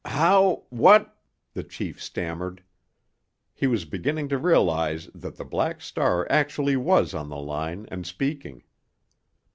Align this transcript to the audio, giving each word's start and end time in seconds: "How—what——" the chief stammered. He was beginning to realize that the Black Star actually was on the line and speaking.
"How—what——" 0.03 1.15
the 1.53 1.61
chief 1.63 2.01
stammered. 2.01 2.63
He 3.53 3.67
was 3.67 3.85
beginning 3.85 4.29
to 4.29 4.39
realize 4.39 5.05
that 5.13 5.35
the 5.35 5.45
Black 5.45 5.79
Star 5.79 6.25
actually 6.27 6.75
was 6.75 7.13
on 7.13 7.29
the 7.29 7.37
line 7.37 7.85
and 7.91 8.03
speaking. 8.07 8.63